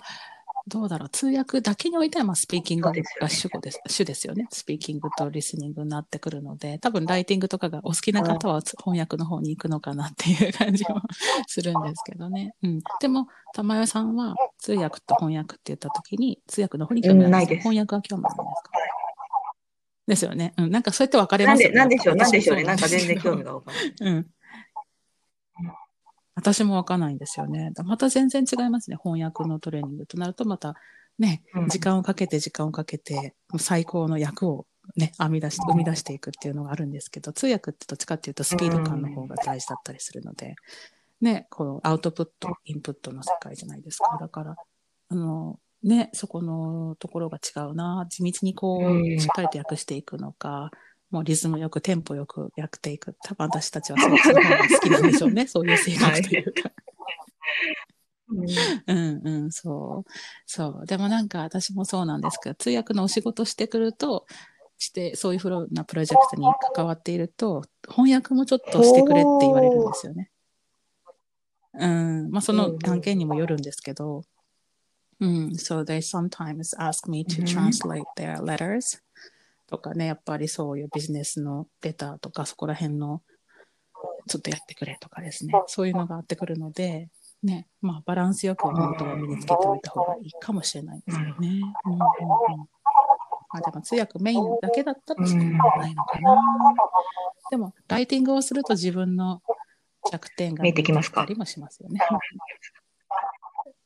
[0.66, 4.46] どうだろう、通訳だけにおいては、まあ、スピーキングが主語です、主ですよね。
[4.50, 11.02] スピーキングとリスニングになってくるので、多分ライティングとかがお好きな方は翻訳の方に行くのかなっていう感じも
[11.46, 12.54] するんですけどね。
[12.62, 12.80] うん。
[13.00, 18.70] でも、玉代さんは通訳と翻訳って言った時に、通訳の方に興味ないです翻訳は興味あるんですか？
[20.06, 20.52] ですよね。
[20.58, 20.70] うん。
[20.70, 21.78] なんかそうやって分かれなんで、ますよね。
[21.78, 22.64] なんでしょう、なんでしょうね。
[22.64, 23.94] なんか全然興味がわからない。
[24.00, 24.26] うん。
[26.44, 27.72] 私もわかんないんですよね。
[27.84, 28.98] また全然違いますね。
[29.02, 30.74] 翻訳のトレーニングとなると、また
[31.18, 40.54] ね、うん時間をかけて時間をかけて、最高の役をね、編み出して、生み出していくっていうのがあるんですけど、通訳ってどっちかっていうとスピード感の方が大事だったりするので、
[41.22, 44.18] ね、このアウトプット、インプットの世界じゃないですか。
[44.20, 44.56] だから、
[45.08, 48.06] あの、ね、そこのところが違うな。
[48.10, 50.70] 地道にこうんう、しっかりと訳していくのか、
[51.14, 53.16] もうリズムよく、テンポよく訳っていく。
[53.22, 55.46] 多分私たちはそっちの方が好きなんでしょうね。
[55.46, 56.72] そういう性格というか。
[58.88, 60.10] うんうん、そ う。
[60.44, 60.86] そう。
[60.86, 64.26] でもなんか私もそうなんですけど、通訳のお仕事してくると、
[64.76, 70.32] して、そういうふうなプロジェクトに関わっていると、翻訳もちょっとしてくれって言われるんですよね。
[71.74, 72.30] うん。
[72.32, 74.24] まあその案件にもよるんですけど、
[75.20, 75.46] うん。
[75.50, 78.98] So they sometimes ask me to うん translate their letters
[79.66, 83.22] とかね、やっぱりそういうビジネスのレターとかそこら辺の
[84.26, 85.52] ちょっとやってくれとかですね。
[85.66, 87.08] そういうのがあってくるので、
[87.42, 91.34] ね、まあバランスよく本当は身につけておいた方がいいかもしれないですよね。
[91.38, 92.68] うんうんうん
[93.54, 96.36] まあでも通訳メインだけだったらそうでもないのかな。
[97.50, 99.42] でもライティングをすると自分の
[100.10, 102.00] 弱点が見えてきますか見えてきたりもしますよね。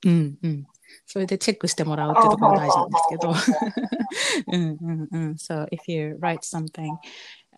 [0.06, 0.66] うんうん。
[1.05, 3.33] それでチェックしてもらうっていうところが大事なんですけど。
[4.47, 5.31] うんうんうん。
[5.33, 6.97] So if you write something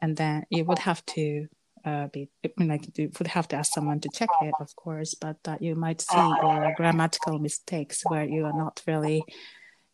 [0.02, 1.48] and then you would have to
[1.86, 5.38] uh, be like you would have to ask someone to check it, of course, but
[5.48, 9.24] uh, you might see your grammatical mistakes where you are not really,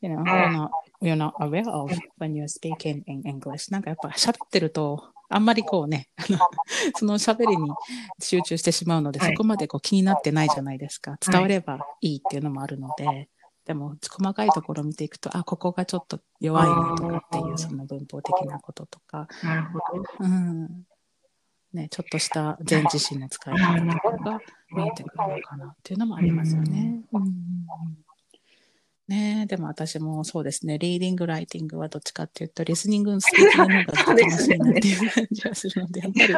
[0.01, 0.71] you know, you're not
[1.01, 3.71] you're not aware of when you're speaking in English.
[3.71, 6.38] なんかやっぱ喋ってると、 あんまりこうね、あの
[6.96, 7.70] その喋りに
[8.20, 11.18] 集中してしまうので、はいそこまでこう気になってないじゃないですか。
[11.20, 13.28] 伝わればいいっていうのもあるので、
[13.64, 20.04] でも細かいところを見ていくと、あ、ここがちょっと弱いなとかっていう、その文法的なこととか、なるほど。
[20.20, 20.86] うん。
[21.72, 27.02] ね、ちょっとした前置詞の使い方とかが見えてくるのかなっていうのもありますよね。
[27.12, 28.05] うんうんうん
[29.07, 36.33] ねえでも私もそうですね、リーディング、ライティングはどっちかっていうと、リスニングのスピーキングの方が楽しいなっていう感じがするので、やっぱり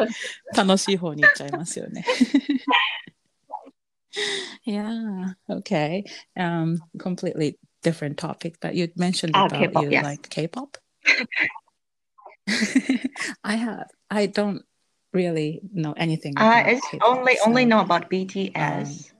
[0.56, 2.06] 楽しい方に行っちゃいますよね。
[4.66, 6.04] yeah, okay.
[6.36, 10.04] Um, completely different topic, but you mentioned Ah, about K-pop, you yes.
[10.04, 10.78] like K-pop.
[13.44, 13.88] I have.
[14.10, 14.64] I don't
[15.14, 16.34] really know anything.
[16.38, 19.12] Uh, about it's K-pop, only only so know about BTS.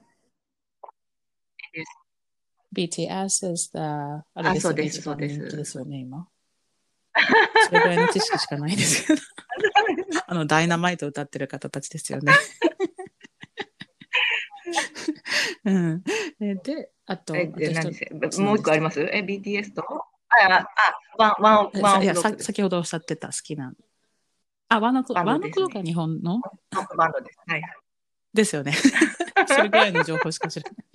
[2.75, 4.89] BTS is the ああれですよね。
[4.89, 6.27] そうですそうですよね、今。
[7.67, 9.21] それぐらいの知識しかないですけど。
[10.27, 12.31] あの、ダイナマイト歌ってる方たちですよね。
[15.65, 16.03] うん。
[16.39, 17.55] でで、あと、え、も
[18.53, 19.01] う一個あります？
[19.01, 19.81] え、BTS と？
[20.29, 20.67] あ、あ、あ
[21.17, 22.39] ワン、ワン、えワンさいや。
[22.39, 23.73] 先ほどおっしゃってた好きな。
[24.69, 26.39] あ、ワンオクワンオですねクロが日本の？
[26.95, 27.39] バンドです。
[27.47, 27.63] はい。
[28.31, 28.73] ですよね。
[29.47, 30.85] それぐらいの情報しか知らない。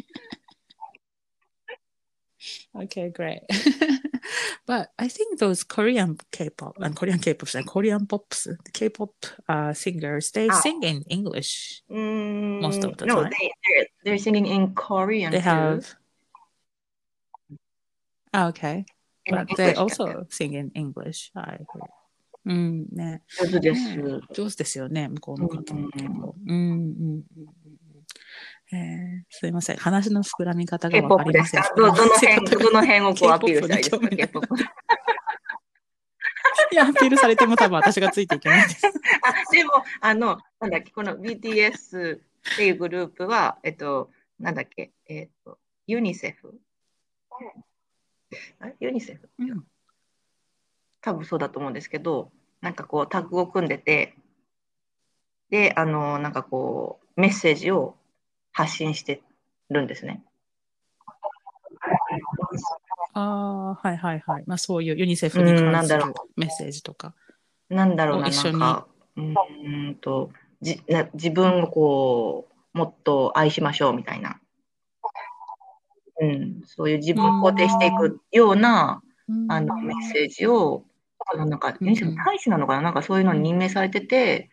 [2.76, 3.42] Okay, great.
[4.66, 9.14] but I think those Korean K-pop and Korean K-pop and Korean pops, K-pop
[9.48, 10.60] uh, singers, they Ah.
[10.62, 11.82] sing in English.
[11.90, 13.32] Mm, Most of the no, time.
[13.32, 15.50] they, they're, they're singing in Korean They too.
[15.50, 15.96] have.
[18.34, 18.86] Ah, okay.
[19.26, 21.32] In But they English also sing in English.
[21.36, 21.82] I agree.
[22.46, 23.22] うんね。
[23.28, 23.98] 上手です。
[23.98, 26.36] ね上手ですよね、向こうの方も結構。
[26.48, 27.80] うんうんうんうん
[28.73, 29.23] えー。
[29.31, 29.77] すいません。
[29.77, 31.63] 話の膨らみ方がわかりますせん。
[31.77, 34.41] どどの辺、 どの辺をこうアピールしたらいいですか？
[36.71, 38.87] いや、アピールされても多分私がついていけないです。
[39.23, 42.21] あ、でも、あの、なんだっけ、この BTS っ
[42.57, 46.59] ていうグループは、えっと、なんだっけ、えっと、ユニセフ？
[48.59, 48.75] あれ？
[48.81, 49.29] ユニセフ？
[49.39, 49.65] うん。
[51.01, 54.15] 多分そうだと思うんですけど、なんかこうタッグを組んでて、
[55.51, 57.97] で、あの、なんかこう、メッセージを
[58.55, 59.21] 発信して
[59.69, 60.23] るんですね。
[63.13, 64.45] ああ、はいはいはい。
[64.47, 67.15] まあそういうユニセフにうんなんだろ関するメッセージとか。
[67.69, 68.87] なんだろうな、一緒になんか、
[69.17, 70.31] うーんと
[70.63, 74.39] じな、自分をこう、もっと愛しましょうみたいな。
[76.21, 79.03] うん、そういう自分を肯定していくような、
[79.49, 80.85] あのメッセージを、
[81.35, 82.83] なんか、うんユニセフ大使なのかな？
[82.83, 84.49] なんかそういうのに任命されてて、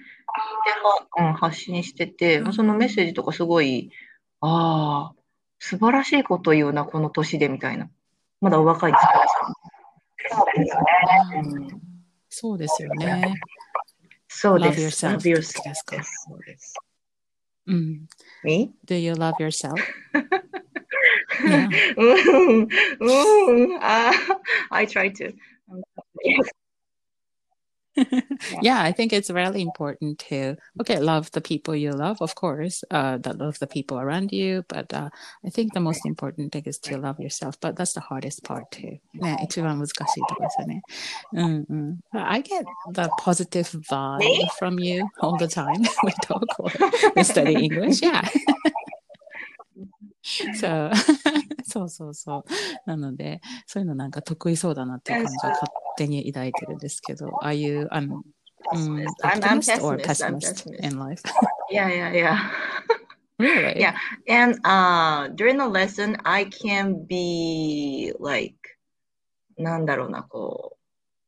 [1.17, 3.91] は、うん、発信してて、まあ、そのメッセージとかすごい、
[4.39, 5.15] ああ、
[5.59, 7.89] 素晴らしいこと言うな、この年でみたいな。
[8.39, 9.25] まだお若いですから
[12.29, 13.35] そうですよね。
[14.27, 15.05] そうです。
[15.05, 16.73] Love yourself ですかそうです。
[17.67, 18.07] うん。
[18.43, 18.73] Me?
[18.85, 19.75] Do you love yourself?
[21.43, 21.69] Yeah.
[21.97, 22.03] う
[22.55, 24.11] ん、うん、あ
[24.69, 25.33] I try to.
[28.62, 32.84] yeah, I think it's really important to okay, love the people you love, of course,
[32.90, 34.64] uh, that love the people around you.
[34.68, 35.08] But uh,
[35.44, 37.58] I think the most important thing is to love yourself.
[37.60, 38.98] But that's the hardest part too.
[39.14, 39.94] ね、一番難しい
[40.28, 40.82] ところですよね。
[41.32, 41.98] うんうん。
[42.12, 44.20] I get the positive vibe
[44.58, 46.70] from you all the time we talk or
[47.14, 48.02] we study English.
[48.02, 48.22] Yeah.
[50.54, 50.90] so
[51.64, 52.44] そうそうそう。
[52.86, 58.22] なので、そういうのなんか得意そうだなっていう感じは勝 手に抱いてるんですけど、are you an
[58.72, 60.84] um, I'm- I'm optimist or pessimist, I'm pessimist pessimist.
[60.84, 61.22] in life?
[61.70, 62.50] Yeah, yeah, yeah.
[63.38, 63.80] really?
[63.80, 63.96] Yeah.
[64.28, 68.54] And uh, during the lesson, I can be like,
[69.58, 70.76] なんだろうな、こ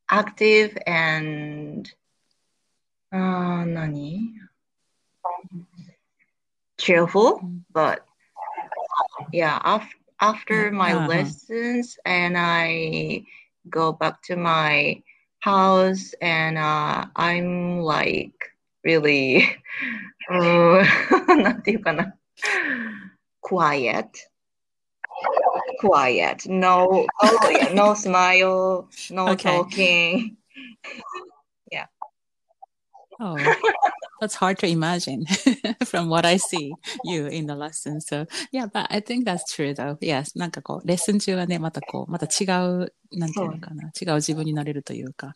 [0.09, 1.89] う、active and,
[3.11, 4.33] あー何
[6.77, 7.39] cheerful,
[7.73, 8.01] but
[9.31, 9.83] yeah, af
[10.21, 11.07] after my Uh-huh.
[11.07, 13.23] lessons and I
[13.69, 15.01] go back to my
[15.39, 18.33] house and uh, I'm like
[18.83, 19.43] really,
[20.29, 22.15] うー んなんていうかな
[23.41, 24.07] quiet.
[25.81, 26.49] Quiet.
[26.49, 29.63] No, oh yeah, no smile, no Okay.
[29.63, 30.37] talking.
[33.21, 33.35] Oh,
[34.19, 35.25] that's hard to imagine
[35.85, 38.01] from what I see you in the lesson.
[38.01, 39.97] So, yeah, but I think that's true though.
[40.01, 40.37] Yes.
[40.37, 45.33] なんかこう、レッスン中はね、またこう、また違う、なんていうのかな、違う自分になれるというか、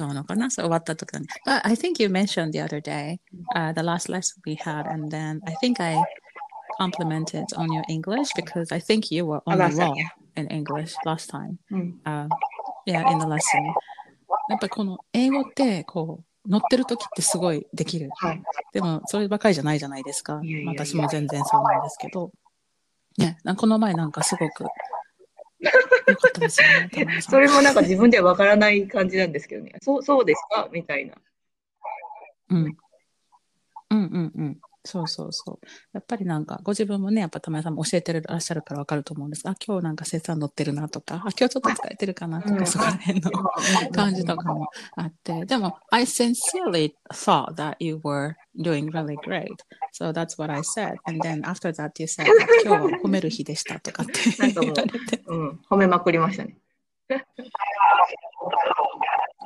[0.00, 1.26] 違うのかな、そう終わった時に。
[1.46, 3.18] But I think you mentioned the other day,
[3.54, 5.96] uh, the last lesson we had, and then I think I
[6.78, 9.96] complimented on your English because I think you were on the last time, roll
[10.36, 11.56] in English last time.
[11.70, 12.00] うん。
[12.04, 12.28] uh,
[12.86, 13.40] yeah, in the lesson.
[14.48, 18.09] やっぱこの英語ってこう 乗ってる時ってすごいできる。
[18.15, 18.41] はい。
[18.73, 20.39] でもそればかりじゃないじゃないですか。
[20.43, 22.31] いやいやいや私も全然そうなんですけど。
[23.17, 24.65] ね、この前なんかすごく
[25.61, 26.61] 良かったです
[27.21, 29.71] それもなんか自分ではわからない感じなんですけどね。
[29.81, 30.67] そう、そうですか？
[30.71, 31.15] みたいな。
[32.49, 32.57] うん。
[32.65, 32.77] うん
[33.89, 34.59] うんうん。
[34.85, 35.67] そうそうそう。
[35.93, 39.41] やっぱりなんか、ご自分もね、やっぱ玉屋さんも教えてらっしゃるからわかると思うんです。
[39.49, 43.31] あ、今日なんか生産乗ってるなとか、あ、今日ちょっと疲れてるかなとか、うんそこら辺の
[43.93, 45.45] 感じとかもあって。
[45.45, 49.49] でも、I sincerely thought that you were doing really great.
[49.91, 50.95] So that's what I said.
[51.05, 52.27] And then after that you said,
[52.63, 54.13] 今日は褒める日でしたとかって
[54.51, 55.23] 言われて。
[55.25, 56.57] うん、褒めまくりましたね。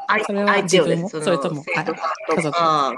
[0.08, 1.84] あそれは自分もそれとも家
[2.42, 2.94] 族か、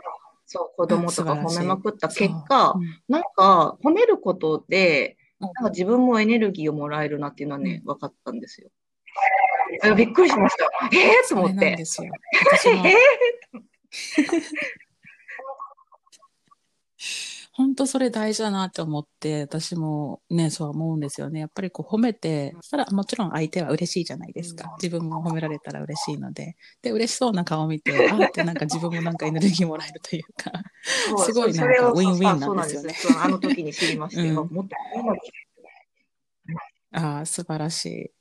[0.53, 8.69] そう、子供とか褒めまくった結果、うんなんか褒めることで、うんなんか自分もエネルギーをもらえるなっていうのはね、分かったんですよ。
[9.83, 10.69] えびっくりしました。
[10.93, 11.85] えー、と思ってで。
[11.85, 12.11] すよ。
[12.51, 12.93] 私もえ
[17.53, 21.41] 本当それ大事だなって思って、私もね、そう思うんですよね。
[21.41, 24.73] やっぱりこう褒めて、そしたらもちろん相手は嬉しいじゃないですか。
[24.81, 26.55] 自分も褒められたら嬉しいので。
[26.81, 30.51] で、嬉しそうな顔を見て、あーってなんか自分もなんかエネルギーもらえるというか。
[31.25, 34.69] すごいなんかウィンウィンなんですよねあの時に知りまして、うん
[36.93, 38.11] あああ、素晴らしい。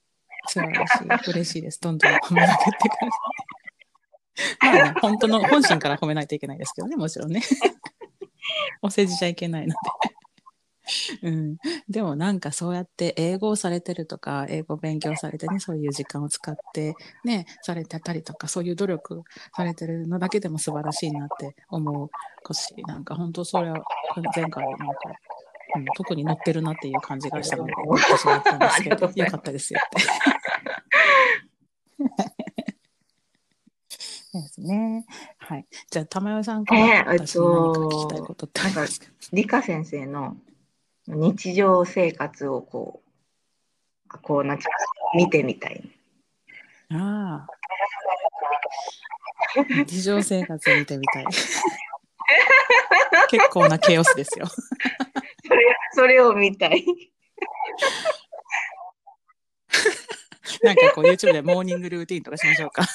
[0.49, 1.31] 素晴らしい。
[1.31, 1.81] 嬉しいです。
[1.81, 3.11] どんどん褒めまくってください。
[4.61, 7.43] まあね、本当の本心から褒めないといけないですけどね、もちろんね。
[8.83, 9.75] お世辞じゃいけないので。
[11.23, 11.57] うん、
[11.89, 19.23] でもなんかそうやって英語をされてるとか英語を勉強されてねそういう時間を使ってねされてたりとかそういう努力
[19.55, 23.77] されてるのだけでも素晴らしいなって思うしなんか本当それは
[24.35, 24.87] 前回なんか、
[25.77, 30.01] うん、特に乗ってるなっていう感じがしたので私は言ったんですけどよかったですよって。
[34.33, 35.05] ですね。
[35.51, 35.67] はい。
[35.91, 40.37] じゃあ、玉代さんから私に何か聞きたいことってありますか、理科先生の
[41.09, 43.03] 日常生活をこ
[44.09, 44.77] う、こうなんていうか
[45.17, 45.91] 見てみたい。
[46.93, 47.51] ああ。
[49.89, 51.27] 日常生活を見てみたい。
[53.29, 54.47] 結構なケオスですよ。
[54.47, 54.55] そ
[55.53, 56.87] れそれを見たい。
[60.63, 62.87] なんかこう YouTube でモーニングルーティンとかしましょうか。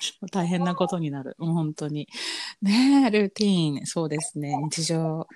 [0.32, 1.34] 大変なことになる。
[1.38, 2.08] もう本当に。
[2.62, 3.86] ねえ、ルーティン。
[3.86, 4.56] そうですね。
[4.56, 5.26] 日常。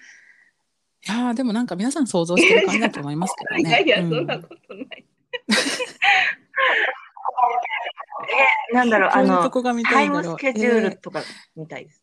[1.07, 3.71] いやーでもなんか皆さん想像してる感じだと思いますけどね。
[3.71, 5.07] いやいや、うんそんなことない。
[8.71, 9.51] え、なんだろう、あの
[9.85, 10.23] タイム。
[10.23, 11.23] スケジューえールとか
[11.57, 12.03] 見たいです。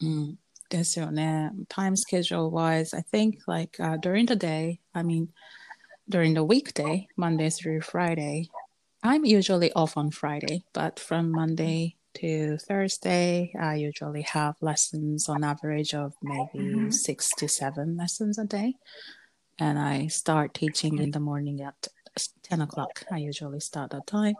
[0.00, 0.38] うん。
[0.72, 1.50] ですよね。
[1.68, 5.28] Time schedule wise, I think like、uh, during the day, I mean,
[6.08, 8.48] during the weekday, Monday through Friday,
[9.02, 15.42] I'm usually off on Friday, but from Monday to Thursday, I usually have lessons on
[15.42, 16.92] average of maybe Mhm.
[16.92, 18.74] six to seven lessons a day.
[19.58, 21.88] And I start teaching in the morning at
[22.42, 23.04] 10 o'clock.
[23.10, 24.36] I usually start that time.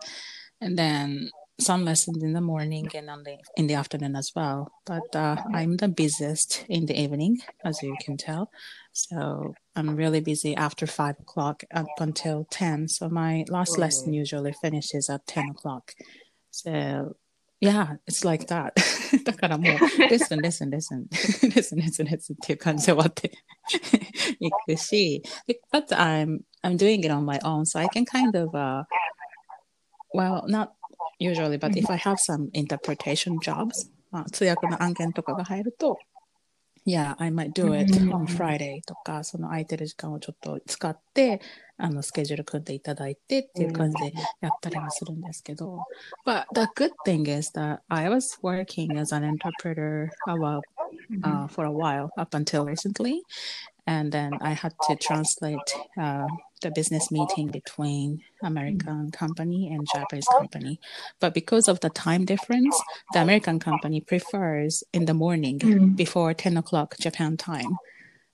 [0.60, 1.30] And then
[1.61, 4.71] some lessons in the morning and on the, in the afternoon as well.
[4.85, 8.51] But uh, I'm the busiest in the evening, as you can tell.
[8.93, 12.89] So I'm really busy after five o'clock up until 10.
[12.89, 15.93] So my last lesson usually finishes at 10 o'clock.
[16.51, 17.15] So
[17.59, 18.73] yeah, it's like that.
[19.23, 19.77] だからもう、レ
[20.07, 23.31] ッスン、レッスン、レッスン、レッスン、 レッスン、レッスンっていう感じで終わって
[24.39, 25.23] いくし、
[25.71, 28.83] but I'm, I'm doing it on my own, so I can kind of, uh,
[30.13, 30.73] well, not
[31.19, 35.97] usually, but if I have some interpretation jobs, まあ、通訳の案件とかが入ると、
[36.87, 41.41] Yeah, I might do it うん on Friday とか、その空いてる時間をちょっと使って、
[41.75, 45.83] あの、スケジュール組んでいただいてっていう感じでやったりはするんですけど、
[46.25, 50.61] But the good thing is that I was working as an interpreter a while,
[51.23, 53.21] uh, for a while up until recently.
[53.85, 55.57] And then I had to translate
[55.97, 56.27] uh,
[56.61, 60.79] the business meeting between American company and Japanese company.
[61.19, 62.75] But because of the time difference,
[63.13, 65.95] the American company prefers in the morning Mm.
[65.95, 67.77] before 10 o'clock Japan time.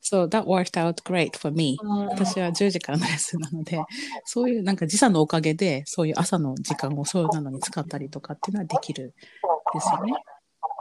[0.01, 1.78] So that worked out great for me.
[2.10, 3.82] 私は10時間のレッスンなので、
[4.26, 9.14] そういうなんか時差のおかげで、そういう朝の時間をそういうのに使ったりとかっていうのはできる
[9.74, 10.14] ですよね。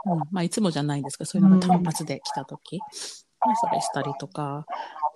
[0.05, 2.85] うん、まあいつもじゃないんですが、そういうのが単発で来たとき、ま
[3.50, 4.66] あそれしたりとか。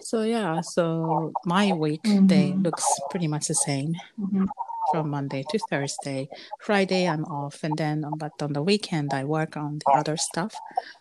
[0.04, 4.46] So yeah, so my weekday うん looks pretty much the same Mhm.
[4.92, 6.28] from Monday to Thursday.
[6.60, 10.50] Friday I'm off and then but on the weekend I work on the other stuff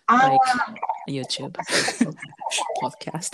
[0.06, 0.40] あ like
[1.10, 1.52] YouTube,
[2.84, 3.32] podcast,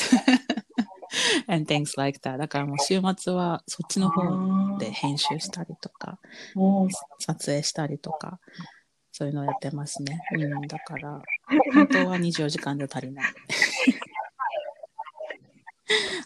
[1.48, 2.38] and things like that.
[2.38, 4.22] だからもう週末はそっちの方
[4.76, 6.18] あで編集したりとか、
[7.20, 8.40] 撮影したりとか、
[9.12, 10.22] そういうのをやってますね。
[10.34, 11.22] うん、だから、
[11.74, 13.34] 本当は24時間じゃ足りない。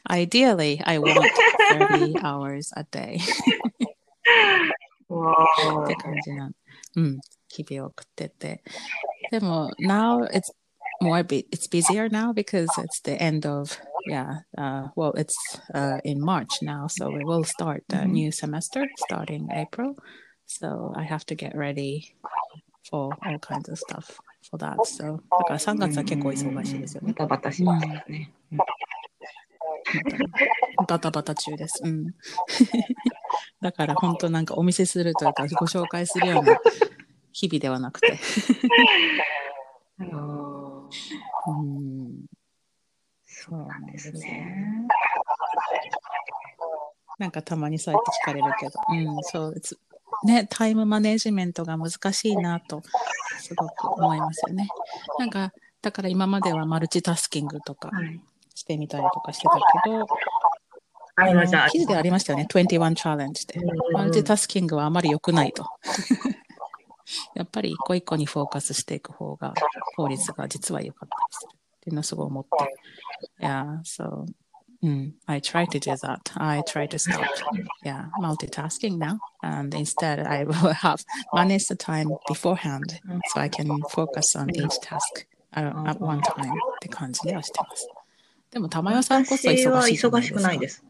[0.08, 1.28] Ideally, I want
[1.70, 3.18] 30 hours a day
[5.08, 6.50] わーって感じな、
[6.96, 8.62] うん、日々を送ってて。
[9.30, 10.52] でも、now it's
[11.02, 13.76] more, bu- it's busier now because it's the end of,
[14.08, 15.34] yeah, uh, well, it's
[15.74, 18.12] uh, in March now, so we will start the Mhm.
[18.12, 19.94] new semester starting April.
[20.46, 22.14] So I have to get ready
[22.88, 24.78] for all kinds of stuff for that.
[24.86, 27.12] So, だから3月は結構忙しいですよね。
[27.12, 28.30] バタバタしますよね。
[30.87, 31.81] バタバタ中です。
[31.83, 32.07] うん。
[33.61, 36.59] だから本当なんかお見せするというかご紹介するような
[37.31, 38.19] 日々ではなくて。
[39.99, 40.07] うん。
[43.25, 44.87] そうなんですね。
[47.17, 48.73] なんかたまにそうやって聞かれるけど。
[48.89, 49.53] うん、そう。
[49.53, 49.77] it's-
[50.23, 52.83] ね、タイムマネジメントが難しいなと、
[53.39, 54.67] すごく思いますよね。
[55.17, 58.21] なんか、だから今まではマルチタスキングとかはい。
[58.55, 60.05] してみたりとかしてたけど、
[61.15, 61.69] ありました。
[61.69, 63.59] 記事でありましたよね、21チャレンジで。
[63.59, 65.65] うんマルチタスキングはあまり良くないと。
[67.35, 69.53] やっぱり一個一個にフォーカスしていく方が
[69.97, 73.45] 効率が実は良かったりするっていうのをすごい思って。
[73.45, 74.25] Yeah, so,
[74.83, 76.19] うん、I try to do that.
[76.35, 77.23] I try to stop,
[77.83, 79.19] yeah, multitasking now.
[79.43, 84.79] And instead, I will have managed the time beforehand so I can focus on each
[84.81, 87.87] task at, at one time って感じではしてます。
[88.51, 90.83] でも、玉代さんこそ忙しい私は忙しくないです。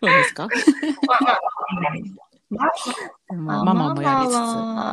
[0.00, 0.48] そうですか？
[2.50, 2.78] まあ
[3.30, 4.34] でもママもやりつつ、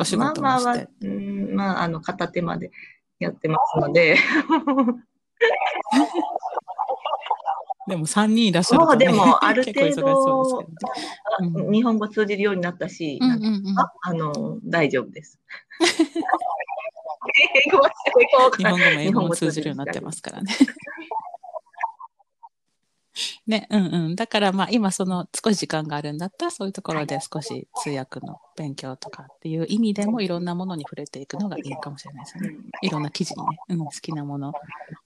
[0.00, 2.72] お仕事もママはして。、うん、まあ、あの、片手まで
[3.18, 4.16] やってますので、
[7.86, 10.76] でも3人いらっしゃるもうでも、ある程結構忙しそうです
[11.40, 11.64] けどね。
[11.66, 15.38] うん日本語通じるようになったし、うんうんうんああの、大丈夫です。
[17.66, 17.82] 英語
[18.56, 20.52] 日本語も英語も通じるようになってますからね。
[23.46, 24.16] ね、うんうん。
[24.16, 32.56] だからまあ今その少し時間があるんだったらそういうところで少し通訳の勉強とかっていう意味でもいろんなものに触れていくのがいいかもしれないですよね。
[32.82, 34.52] いろんな記事にね、うん、好きなもの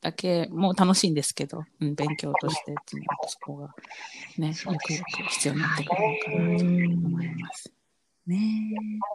[0.00, 3.74] だけも楽しいんですけど、うん、勉強としてっていうのとそこが
[4.38, 7.72] ね、よくよく必要になってくるのかなと思います。
[8.26, 9.14] ねえ。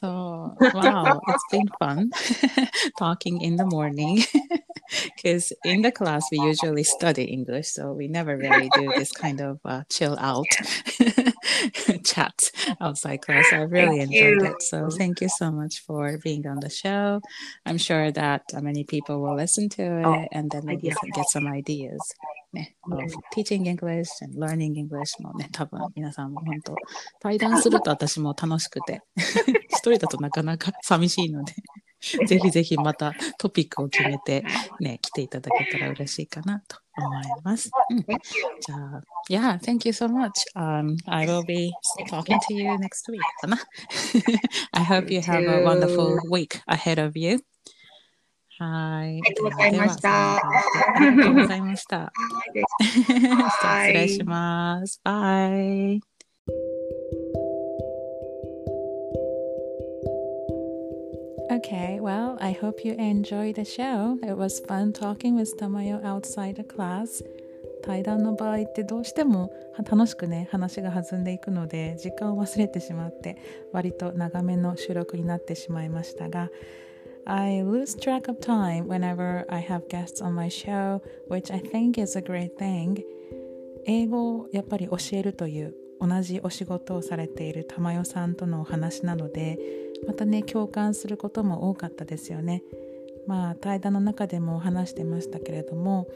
[0.00, 2.10] So, wow, it's been fun
[2.98, 4.22] talking in the morning
[5.16, 9.40] because in the class we usually study English, so we never really do this kind
[9.40, 10.46] of uh, chill out
[12.04, 12.38] chat
[12.80, 13.46] outside class.
[13.52, 14.52] I really thank enjoyed you.
[14.52, 14.62] it.
[14.62, 17.20] So thank you so much for being on the show.
[17.66, 21.48] I'm sure that many people will listen to it oh, and then maybe get some
[21.48, 22.00] ideas.
[22.52, 22.76] ね、
[23.34, 26.74] teaching English and learning English もね、多分皆さんも本当、
[27.20, 29.02] 対談すると私も楽しくて、
[29.68, 31.52] 一人だとなかなか寂しいので、
[32.26, 34.44] ぜひぜひまたトピックを決めて
[34.80, 37.70] ね、来ていただけたら嬉しいかなと思います。
[37.90, 41.72] うん、じゃあ、Yeah, thank you so much.、Um, I will be
[42.08, 43.58] talking to you next week かな。
[44.72, 47.40] I hope you have a wonderful week ahead of you.
[48.58, 49.08] はい。
[49.08, 50.36] ありがとうございました。
[50.36, 50.40] あ
[51.00, 52.12] りがとうございました。
[52.92, 55.00] 失礼します。
[55.04, 56.00] バイ。
[61.50, 64.18] Okay, well, I hope you enjoyed the show.
[64.22, 67.24] It was fun talking with Tamayo outside the class.
[67.82, 73.36] 対談の場合ってどうしても楽しくね話が弾んでいくので時間を忘れてしまって
[73.72, 76.50] 割と長めの収録になってしまいましたが
[77.28, 81.98] I lose track of time whenever I have guests on my show, which I think
[81.98, 83.04] is a great thing.
[83.84, 89.58] 英語をやっぱり教えるという同じお仕事をされている玉代さんとのお話なので
[90.06, 92.62] またね共感することも多かったですよね。
[93.26, 96.08] まあ対談の中でも話してましたけれども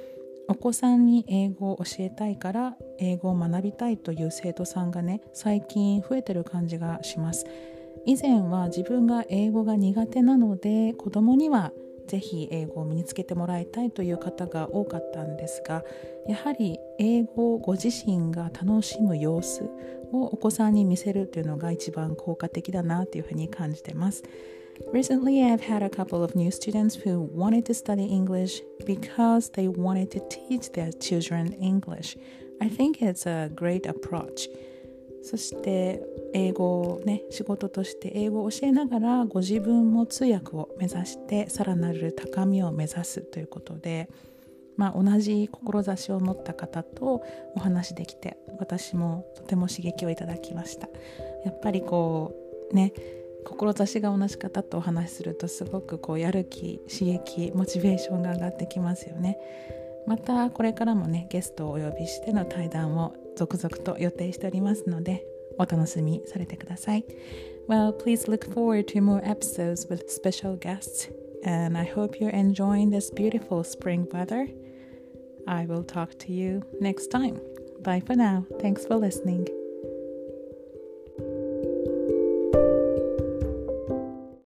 [0.48, 7.44] お子さんに英語を教えたいから英語を学びたいという生徒さんがね最近増えてる感じがします。
[8.04, 11.72] 以前は自分が英語が苦手なので子供には
[12.08, 15.84] ぜひ英語を身につけてもらいたいという方が多かったんですが
[16.26, 19.62] やはり英語をご自身が楽しむ様子
[20.12, 24.22] をお子さんに見せるというのが一番効果的だなというふうに感じてます。
[24.92, 30.08] Recently, I've had a couple of new students who wanted to study English because they wanted
[30.10, 32.16] to teach their children English.
[32.60, 34.48] I think it's a great approach.
[35.22, 36.02] そして
[36.34, 44.08] 英語をね仕事として英語を教えながらご自分も通訳を目指してさらなる高みを目指すということで、
[44.76, 47.22] まあ、同じ志を持った方と
[47.54, 50.88] お話できて私もとても刺激をいただきました。
[51.44, 52.34] やっぱりこ
[52.70, 52.92] うね
[53.44, 59.38] 志が同じ方とお話しするとすごくこうやる気刺激モチベーションが上がってきますよね。
[60.06, 65.25] またこれからもねゲストをお呼びしての対談を続々と予定しておりますので
[65.57, 67.05] お楽しみされてください。
[67.67, 71.09] Well, please look forward to more episodes with special guests,
[71.43, 74.47] and I hope you're enjoying this beautiful spring weather.
[75.47, 77.39] I will talk to you next time.
[77.83, 78.45] Bye for now.
[78.61, 79.47] Thanks for listening.